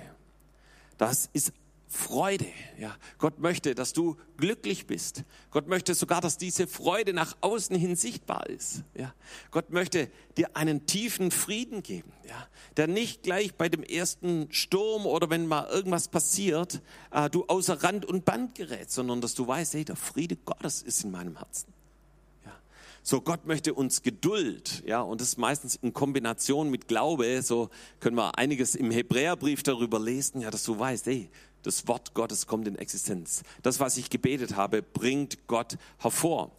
[0.98, 1.54] Das ist
[1.92, 2.46] Freude.
[2.78, 5.24] Ja, Gott möchte, dass du glücklich bist.
[5.50, 8.84] Gott möchte sogar, dass diese Freude nach außen hin sichtbar ist.
[8.94, 9.14] Ja,
[9.50, 12.48] Gott möchte dir einen tiefen Frieden geben, ja,
[12.78, 17.82] der nicht gleich bei dem ersten Sturm oder wenn mal irgendwas passiert, äh, du außer
[17.84, 21.38] Rand und Band gerätst, sondern dass du weißt, hey, der Friede Gottes ist in meinem
[21.38, 21.74] Herzen.
[23.02, 27.42] So, Gott möchte uns Geduld, ja, und das ist meistens in Kombination mit Glaube.
[27.42, 31.30] So können wir einiges im Hebräerbrief darüber lesen, ja, dass du weißt, hey,
[31.64, 33.44] das Wort Gottes kommt in Existenz.
[33.62, 36.52] Das, was ich gebetet habe, bringt Gott hervor.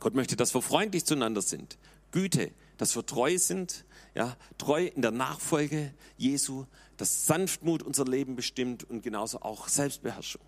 [0.00, 1.78] Gott möchte, dass wir freundlich zueinander sind.
[2.10, 8.36] Güte, dass wir treu sind, ja, treu in der Nachfolge Jesu, dass Sanftmut unser Leben
[8.36, 10.42] bestimmt und genauso auch Selbstbeherrschung.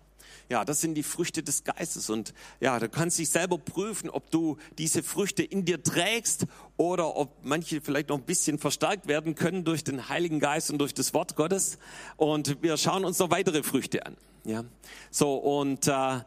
[0.49, 2.09] Ja, das sind die Früchte des Geistes.
[2.09, 6.45] Und ja, du kannst dich selber prüfen, ob du diese Früchte in dir trägst
[6.77, 10.77] oder ob manche vielleicht noch ein bisschen verstärkt werden können durch den Heiligen Geist und
[10.77, 11.77] durch das Wort Gottes.
[12.17, 14.17] Und wir schauen uns noch weitere Früchte an.
[14.43, 14.63] Ja,
[15.11, 16.21] so und äh,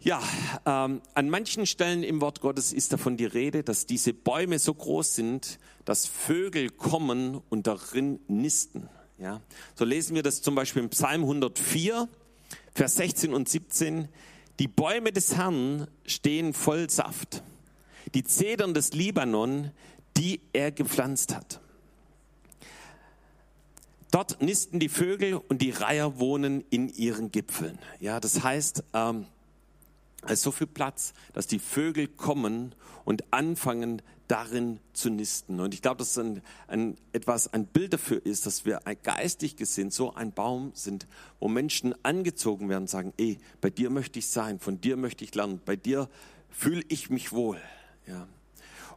[0.00, 0.22] ja,
[0.64, 4.72] ähm, an manchen Stellen im Wort Gottes ist davon die Rede, dass diese Bäume so
[4.72, 8.88] groß sind, dass Vögel kommen und darin nisten.
[9.18, 9.40] Ja,
[9.74, 12.08] so lesen wir das zum Beispiel im Psalm 104.
[12.76, 14.06] Vers 16 und 17.
[14.58, 17.42] Die Bäume des Herrn stehen voll Saft.
[18.14, 19.70] Die Zedern des Libanon,
[20.18, 21.62] die er gepflanzt hat.
[24.10, 27.78] Dort nisten die Vögel und die Reiher wohnen in ihren Gipfeln.
[27.98, 29.24] Ja, das heißt, ähm,
[30.34, 35.60] ist so viel Platz, dass die Vögel kommen und anfangen, darin zu nisten.
[35.60, 39.90] Und ich glaube, dass ein, ein, etwas, ein Bild dafür ist, dass wir geistig gesehen
[39.90, 41.06] so ein Baum sind,
[41.38, 45.24] wo Menschen angezogen werden und sagen, ey, bei dir möchte ich sein, von dir möchte
[45.24, 46.08] ich lernen, bei dir
[46.50, 47.60] fühle ich mich wohl.
[48.06, 48.26] Ja.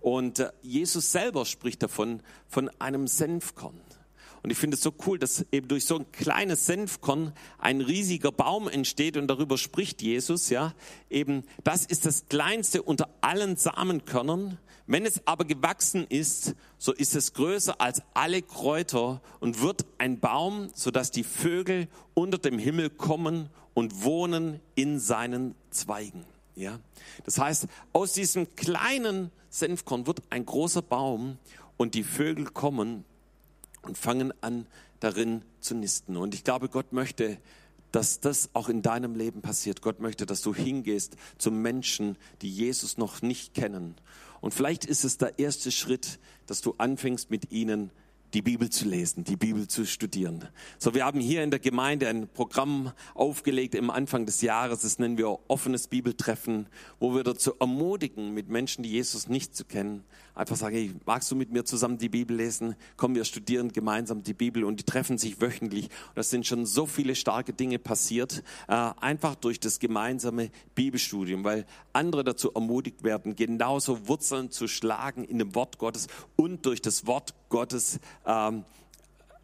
[0.02, 3.80] Und äh, Jesus selber spricht davon, von einem Senfkorn.
[4.42, 8.32] Und ich finde es so cool, dass eben durch so ein kleines Senfkorn ein riesiger
[8.32, 10.74] Baum entsteht und darüber spricht Jesus, ja.
[11.10, 14.58] Eben, das ist das kleinste unter allen Samenkörnern.
[14.88, 20.20] Wenn es aber gewachsen ist, so ist es größer als alle Kräuter und wird ein
[20.20, 26.26] Baum, sodass die Vögel unter dem Himmel kommen und wohnen in seinen Zweigen.
[26.56, 26.80] Ja,
[27.24, 31.38] das heißt, aus diesem kleinen Senfkorn wird ein großer Baum
[31.78, 33.06] und die Vögel kommen
[33.82, 34.68] und fangen an,
[35.00, 36.18] darin zu nisten.
[36.18, 37.38] Und ich glaube, Gott möchte,
[37.92, 39.82] dass das auch in deinem Leben passiert.
[39.82, 43.96] Gott möchte, dass du hingehst zu Menschen, die Jesus noch nicht kennen
[44.42, 47.92] und vielleicht ist es der erste Schritt, dass du anfängst mit ihnen
[48.36, 50.48] die Bibel zu lesen, die Bibel zu studieren.
[50.78, 55.00] So, wir haben hier in der Gemeinde ein Programm aufgelegt im Anfang des Jahres, das
[55.00, 56.68] nennen wir offenes Bibeltreffen,
[57.00, 60.04] wo wir dazu ermutigen, mit Menschen, die Jesus nicht zu kennen,
[60.40, 62.76] einfach sagen, hey, magst du mit mir zusammen die Bibel lesen?
[62.96, 65.86] Komm, wir studieren gemeinsam die Bibel und die treffen sich wöchentlich.
[65.86, 71.44] Und das sind schon so viele starke Dinge passiert, äh, einfach durch das gemeinsame Bibelstudium,
[71.44, 76.82] weil andere dazu ermutigt werden, genauso Wurzeln zu schlagen in dem Wort Gottes und durch
[76.82, 78.64] das Wort Gottes ähm,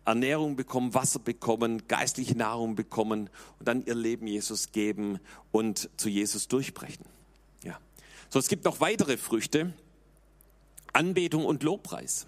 [0.05, 3.29] Ernährung bekommen, Wasser bekommen, geistliche Nahrung bekommen
[3.59, 5.19] und dann ihr Leben Jesus geben
[5.51, 7.05] und zu Jesus durchbrechen.
[7.63, 7.79] Ja.
[8.29, 9.73] So, es gibt noch weitere Früchte.
[10.95, 12.27] Anbetung und Lobpreis.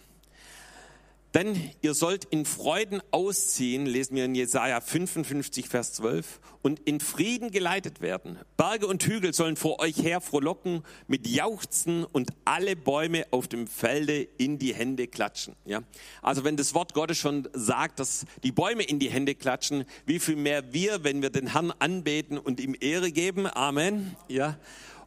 [1.33, 6.99] Denn ihr sollt in Freuden ausziehen, lesen wir in Jesaja 55, Vers 12, und in
[6.99, 8.39] Frieden geleitet werden.
[8.55, 13.67] Berge und Hügel sollen vor euch her frohlocken mit Jauchzen und alle Bäume auf dem
[13.67, 15.53] Felde in die Hände klatschen.
[15.65, 15.83] Ja?
[16.21, 20.19] Also wenn das Wort Gottes schon sagt, dass die Bäume in die Hände klatschen, wie
[20.19, 23.47] viel mehr wir, wenn wir den Herrn anbeten und ihm Ehre geben.
[23.47, 24.15] Amen.
[24.27, 24.57] Ja.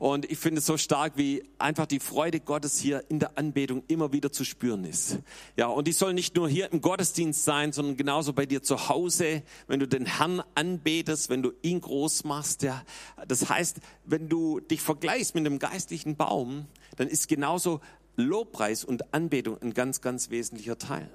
[0.00, 3.82] Und ich finde es so stark, wie einfach die Freude Gottes hier in der Anbetung
[3.86, 5.18] immer wieder zu spüren ist.
[5.58, 8.88] Ja, und die soll nicht nur hier im Gottesdienst sein, sondern genauso bei dir zu
[8.88, 12.62] Hause, wenn du den Herrn anbetest, wenn du ihn groß machst.
[12.62, 12.82] Ja,
[13.28, 16.64] das heißt, wenn du dich vergleichst mit einem geistlichen Baum,
[16.96, 17.82] dann ist genauso
[18.16, 21.10] Lobpreis und Anbetung ein ganz, ganz wesentlicher Teil.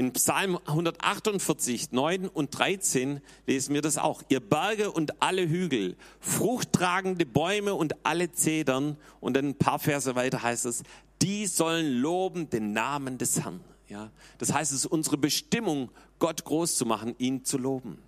[0.00, 4.22] In Psalm 148, 9 und 13 lesen wir das auch.
[4.30, 8.96] Ihr Berge und alle Hügel, fruchttragende Bäume und alle Zedern.
[9.20, 10.84] Und dann ein paar Verse weiter heißt es,
[11.20, 13.60] die sollen loben den Namen des Herrn.
[13.88, 17.98] Ja, das heißt, es ist unsere Bestimmung, Gott groß zu machen, ihn zu loben.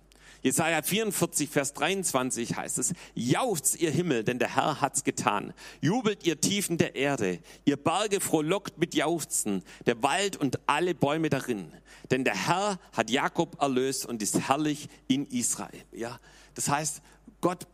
[0.43, 5.53] Jesaja 44, Vers 23 heißt es, jauchzt ihr Himmel, denn der Herr hat's getan.
[5.79, 11.29] Jubelt ihr Tiefen der Erde, ihr Berge frohlockt mit Jauchzen, der Wald und alle Bäume
[11.29, 11.71] darin.
[12.11, 15.85] Denn der Herr hat Jakob erlöst und ist herrlich in Israel.
[15.93, 16.19] Ja,
[16.55, 17.01] das heißt,
[17.39, 17.65] Gott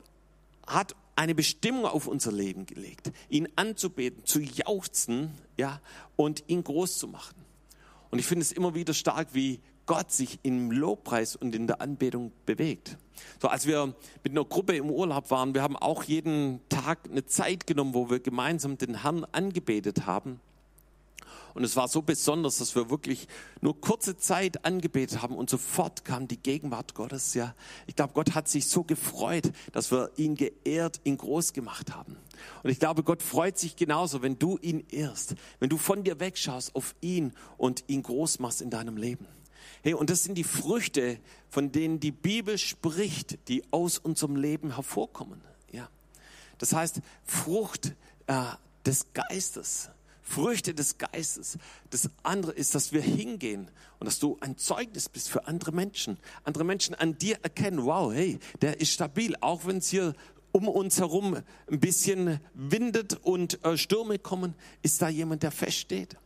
[0.68, 5.82] hat eine Bestimmung auf unser Leben gelegt, ihn anzubeten, zu jauchzen, ja,
[6.16, 7.36] und ihn groß zu machen.
[8.12, 11.82] Und ich finde es immer wieder stark, wie Gott sich im Lobpreis und in der
[11.82, 13.00] Anbetung bewegt.
[13.42, 17.26] So, als wir mit einer Gruppe im Urlaub waren, wir haben auch jeden Tag eine
[17.26, 20.40] Zeit genommen, wo wir gemeinsam den Herrn angebetet haben.
[21.56, 23.28] Und es war so besonders, dass wir wirklich
[23.62, 27.34] nur kurze Zeit angebetet haben und sofort kam die Gegenwart Gottes.
[27.34, 27.56] Ja,
[27.88, 32.16] ich glaube, Gott hat sich so gefreut, dass wir ihn geehrt, ihn groß gemacht haben.
[32.62, 36.20] Und ich glaube, Gott freut sich genauso, wenn du ihn ehrst, wenn du von dir
[36.20, 39.26] wegschaust auf ihn und ihn groß machst in deinem Leben.
[39.84, 44.76] Hey, und das sind die Früchte, von denen die Bibel spricht, die aus unserem Leben
[44.76, 45.42] hervorkommen.
[45.72, 45.90] Ja,
[46.58, 47.96] das heißt Frucht
[48.28, 48.44] äh,
[48.86, 49.90] des Geistes.
[50.22, 51.58] Früchte des Geistes.
[51.90, 56.20] Das andere ist, dass wir hingehen und dass du ein Zeugnis bist für andere Menschen.
[56.44, 60.14] Andere Menschen an dir erkennen, wow, hey, der ist stabil, auch wenn es hier
[60.52, 61.38] um uns herum
[61.70, 66.18] ein bisschen windet und äh, Stürme kommen, ist da jemand, der feststeht.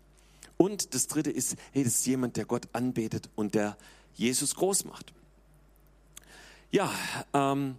[0.63, 3.75] Und das dritte ist, hey, das ist jemand, der Gott anbetet und der
[4.13, 5.11] Jesus groß macht.
[6.71, 6.89] Ja,
[7.33, 7.75] ähm,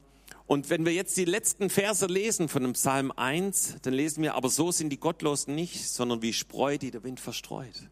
[0.47, 4.35] und wenn wir jetzt die letzten Verse lesen von dem Psalm 1, dann lesen wir,
[4.35, 7.88] aber so sind die Gottlosen nicht, sondern wie Spreu, die der Wind verstreut.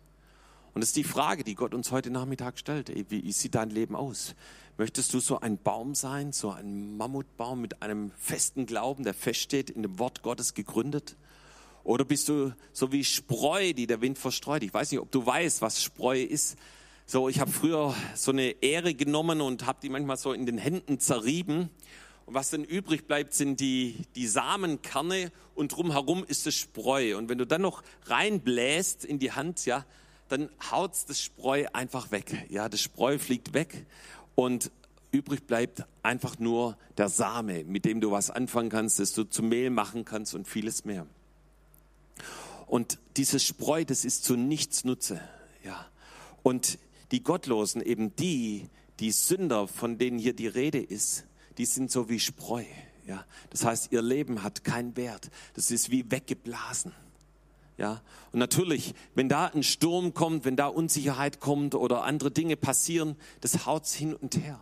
[0.74, 2.92] Und das ist die Frage, die Gott uns heute Nachmittag stellt.
[3.11, 4.35] Wie sieht dein Leben aus?
[4.76, 9.70] Möchtest du so ein Baum sein, so ein Mammutbaum mit einem festen Glauben, der feststeht,
[9.70, 11.16] in dem Wort Gottes gegründet?
[11.84, 14.62] Oder bist du so wie Spreu, die der Wind verstreut?
[14.62, 16.56] Ich weiß nicht, ob du weißt, was Spreu ist.
[17.06, 20.58] So, ich habe früher so eine Ähre genommen und habe die manchmal so in den
[20.58, 21.70] Händen zerrieben
[22.26, 27.16] und was dann übrig bleibt, sind die, die Samenkerne und drumherum ist das Spreu.
[27.16, 29.84] Und wenn du dann noch reinbläst in die Hand, ja,
[30.28, 32.46] dann haut das Spreu einfach weg.
[32.48, 33.86] Ja, das Spreu fliegt weg
[34.34, 34.70] und
[35.10, 39.42] übrig bleibt einfach nur der Same, mit dem du was anfangen kannst, das du zu
[39.42, 41.06] Mehl machen kannst und vieles mehr.
[42.66, 45.20] Und dieses Spreu, das ist zu nichts Nutze.
[45.64, 45.87] Ja.
[46.42, 46.79] Und
[47.11, 48.68] die Gottlosen, eben die,
[49.01, 51.25] die Sünder, von denen hier die Rede ist,
[51.59, 52.64] die sind so wie Spreu.
[53.07, 55.31] Ja, das heißt, ihr Leben hat keinen Wert.
[55.55, 56.92] Das ist wie weggeblasen.
[57.79, 62.57] Ja, und natürlich, wenn da ein Sturm kommt, wenn da Unsicherheit kommt oder andere Dinge
[62.57, 64.61] passieren, das haut's hin und her.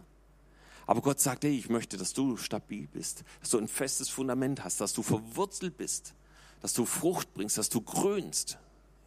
[0.87, 4.65] Aber Gott sagt, hey, ich möchte, dass du stabil bist, dass du ein festes Fundament
[4.65, 6.15] hast, dass du verwurzelt bist,
[6.61, 8.59] dass du Frucht bringst, dass du grünst.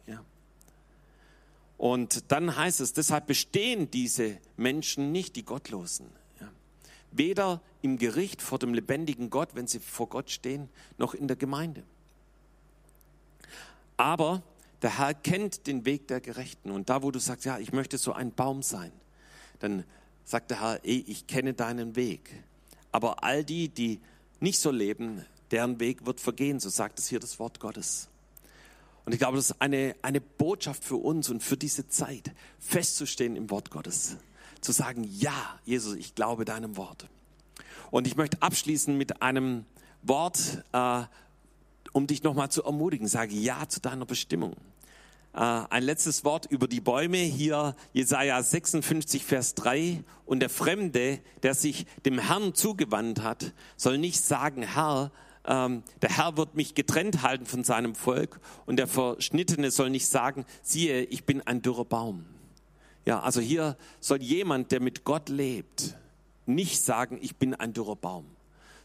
[0.06, 0.24] Ja.
[1.78, 6.06] Und dann heißt es, deshalb bestehen diese Menschen nicht, die Gottlosen.
[7.16, 11.36] Weder im Gericht vor dem lebendigen Gott, wenn sie vor Gott stehen, noch in der
[11.36, 11.84] Gemeinde.
[13.96, 14.42] Aber
[14.82, 16.72] der Herr kennt den Weg der Gerechten.
[16.72, 18.90] Und da, wo du sagst, ja, ich möchte so ein Baum sein,
[19.60, 19.84] dann
[20.24, 22.42] sagt der Herr, ey, ich kenne deinen Weg.
[22.90, 24.00] Aber all die, die
[24.40, 28.08] nicht so leben, deren Weg wird vergehen, so sagt es hier das Wort Gottes.
[29.06, 33.36] Und ich glaube, das ist eine, eine Botschaft für uns und für diese Zeit, festzustehen
[33.36, 34.16] im Wort Gottes
[34.64, 37.06] zu sagen, ja, Jesus, ich glaube deinem Wort.
[37.90, 39.66] Und ich möchte abschließen mit einem
[40.02, 41.02] Wort, äh,
[41.92, 43.06] um dich nochmal zu ermutigen.
[43.06, 44.54] Sage ja zu deiner Bestimmung.
[45.34, 47.18] Äh, ein letztes Wort über die Bäume.
[47.18, 50.02] Hier Jesaja 56, Vers 3.
[50.24, 55.12] Und der Fremde, der sich dem Herrn zugewandt hat, soll nicht sagen, Herr,
[55.46, 58.40] ähm, der Herr wird mich getrennt halten von seinem Volk.
[58.66, 62.26] Und der Verschnittene soll nicht sagen, siehe, ich bin ein dürrer Baum.
[63.04, 65.96] Ja, also hier soll jemand, der mit Gott lebt,
[66.46, 68.24] nicht sagen, ich bin ein dürrer Baum,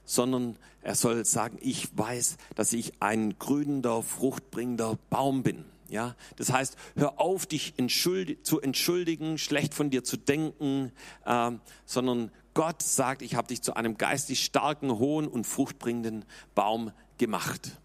[0.04, 5.65] sondern er soll sagen, ich weiß, dass ich ein grünender, fruchtbringender Baum bin.
[5.89, 10.91] Ja, das heißt, hör auf, dich entschuldi zu entschuldigen, schlecht von dir zu denken,
[11.26, 11.52] äh,
[11.86, 17.78] sondern Gott sagt, ich habe dich zu einem geistig starken, hohen und fruchtbringenden Baum gemacht.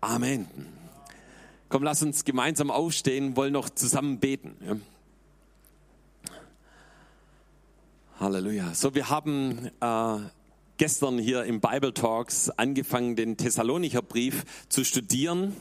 [0.00, 0.48] Amen.
[1.68, 4.56] Komm, lass uns gemeinsam aufstehen, wollen noch zusammen beten.
[4.66, 4.76] Ja.
[8.20, 8.72] Halleluja.
[8.72, 10.16] So, wir haben äh,
[10.78, 15.54] gestern hier im Bible Talks angefangen, den Thessalonicher Brief zu studieren.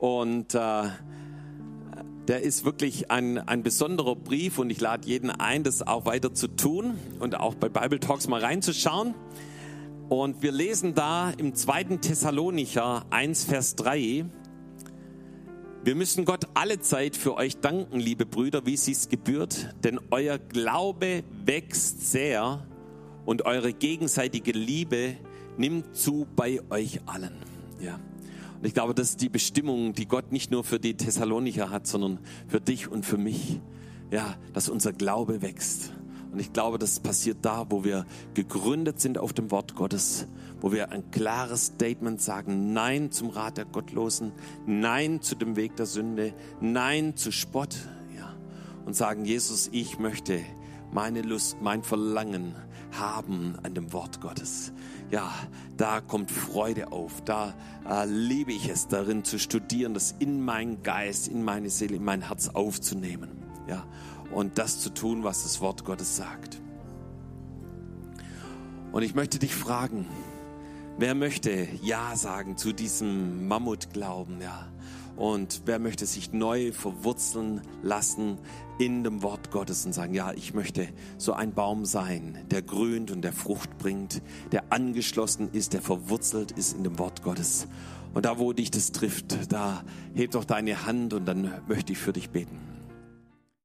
[0.00, 0.88] Und äh,
[2.30, 6.32] der ist wirklich ein, ein besonderer Brief und ich lade jeden ein, das auch weiter
[6.32, 9.16] zu tun und auch bei Bible Talks mal reinzuschauen.
[10.08, 14.26] Und wir lesen da im zweiten Thessalonicher 1, Vers 3,
[15.82, 20.38] wir müssen Gott alle Zeit für euch danken, liebe Brüder, wie es gebührt, denn euer
[20.38, 22.64] Glaube wächst sehr
[23.24, 25.16] und eure gegenseitige Liebe
[25.56, 27.34] nimmt zu bei euch allen.
[27.80, 27.98] Ja.
[28.60, 31.86] Und ich glaube, das ist die Bestimmung, die Gott nicht nur für die Thessalonicher hat,
[31.86, 33.58] sondern für dich und für mich.
[34.10, 35.94] Ja, dass unser Glaube wächst.
[36.30, 38.04] Und ich glaube, das passiert da, wo wir
[38.34, 40.26] gegründet sind auf dem Wort Gottes,
[40.60, 44.32] wo wir ein klares Statement sagen, Nein zum Rat der Gottlosen,
[44.66, 47.76] Nein zu dem Weg der Sünde, Nein zu Spott,
[48.14, 48.34] ja.
[48.84, 50.40] und sagen, Jesus, ich möchte
[50.92, 52.54] meine Lust, mein Verlangen
[52.92, 54.72] haben an dem Wort Gottes.
[55.10, 55.32] Ja,
[55.76, 57.22] da kommt Freude auf.
[57.24, 57.54] Da
[57.88, 62.04] äh, liebe ich es, darin zu studieren, das in meinen Geist, in meine Seele, in
[62.04, 63.30] mein Herz aufzunehmen.
[63.66, 63.84] Ja,
[64.32, 66.60] und das zu tun, was das Wort Gottes sagt.
[68.92, 70.06] Und ich möchte dich fragen,
[70.98, 74.69] wer möchte Ja sagen zu diesem Mammutglauben, ja?
[75.20, 78.38] Und wer möchte sich neu verwurzeln lassen
[78.78, 83.10] in dem Wort Gottes und sagen, ja, ich möchte so ein Baum sein, der grünt
[83.10, 87.68] und der Frucht bringt, der angeschlossen ist, der verwurzelt ist in dem Wort Gottes.
[88.14, 91.98] Und da, wo dich das trifft, da heb doch deine Hand und dann möchte ich
[91.98, 92.69] für dich beten.